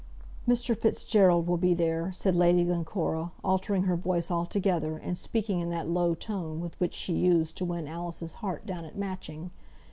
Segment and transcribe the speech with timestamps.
[0.47, 0.75] "Mr.
[0.75, 5.87] Fitzgerald will be there," said Lady Glencora, altering her voice altogether, and speaking in that
[5.87, 9.51] low tone with which she used to win Alice's heart down at Matching.